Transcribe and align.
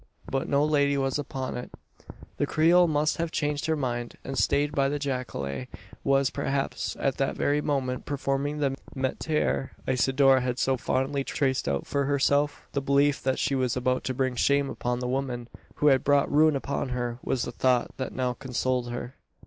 But 0.27 0.49
no 0.49 0.65
lady 0.65 0.97
was 0.97 1.19
upon 1.19 1.55
it. 1.57 1.69
The 2.37 2.47
Creole 2.47 2.87
must 2.87 3.17
have 3.17 3.29
changed 3.29 3.67
her 3.67 3.75
mind, 3.75 4.15
and 4.23 4.35
stayed 4.35 4.71
by 4.71 4.89
the 4.89 4.97
jacale 4.97 5.67
was, 6.03 6.31
perhaps, 6.31 6.97
at 6.99 7.17
that 7.17 7.35
very 7.35 7.61
moment 7.61 8.07
performing 8.07 8.57
the 8.57 8.75
metier 8.95 9.73
Isidora 9.85 10.41
had 10.41 10.57
so 10.57 10.75
fondly 10.75 11.23
traced 11.23 11.67
out 11.69 11.85
for 11.85 12.05
herself? 12.05 12.67
The 12.71 12.81
belief 12.81 13.21
that 13.21 13.37
she 13.37 13.53
was 13.53 13.77
about 13.77 14.03
to 14.05 14.15
bring 14.15 14.33
shame 14.33 14.71
upon 14.71 15.01
the 15.01 15.07
woman 15.07 15.49
who 15.75 15.87
had 15.89 16.03
brought 16.03 16.31
ruin 16.31 16.55
upon 16.55 16.89
her, 16.89 17.19
was 17.21 17.43
the 17.43 17.51
thought 17.51 17.95
that 17.97 18.11
now 18.11 18.33
consoled 18.33 18.89
her. 18.89 19.13